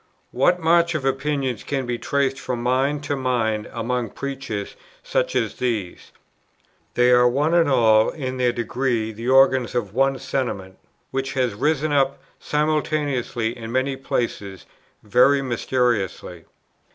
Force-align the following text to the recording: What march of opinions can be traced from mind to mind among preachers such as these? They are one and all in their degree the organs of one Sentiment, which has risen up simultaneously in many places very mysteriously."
What 0.31 0.59
march 0.59 0.95
of 0.95 1.05
opinions 1.05 1.63
can 1.63 1.85
be 1.85 1.99
traced 1.99 2.39
from 2.39 2.63
mind 2.63 3.03
to 3.03 3.15
mind 3.15 3.69
among 3.71 4.09
preachers 4.09 4.75
such 5.03 5.35
as 5.35 5.57
these? 5.57 6.11
They 6.95 7.11
are 7.11 7.29
one 7.29 7.53
and 7.53 7.69
all 7.69 8.09
in 8.09 8.37
their 8.37 8.51
degree 8.51 9.11
the 9.11 9.29
organs 9.29 9.75
of 9.75 9.93
one 9.93 10.17
Sentiment, 10.17 10.79
which 11.11 11.33
has 11.33 11.53
risen 11.53 11.91
up 11.93 12.19
simultaneously 12.39 13.55
in 13.55 13.71
many 13.71 13.95
places 13.95 14.65
very 15.03 15.43
mysteriously." 15.43 16.45